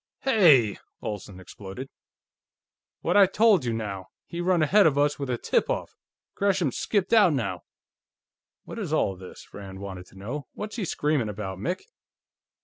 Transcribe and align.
"Hey!" 0.21 0.79
Olsen 1.03 1.39
exploded. 1.39 1.87
"What 3.01 3.15
I 3.15 3.27
told 3.27 3.65
you, 3.65 3.71
now; 3.71 4.07
he 4.25 4.41
run 4.41 4.63
ahead 4.63 4.87
of 4.87 4.97
us 4.97 5.19
with 5.19 5.29
a 5.29 5.37
tip 5.37 5.69
off! 5.69 5.95
Gresham's 6.33 6.75
skipped 6.75 7.13
out, 7.13 7.33
now!" 7.33 7.61
"What 8.63 8.79
is 8.79 8.91
all 8.91 9.15
this?" 9.15 9.53
Rand 9.53 9.77
wanted 9.77 10.07
to 10.07 10.17
know. 10.17 10.47
"What's 10.55 10.77
he 10.77 10.85
screaming 10.85 11.29
about, 11.29 11.59
Mick?" 11.59 11.83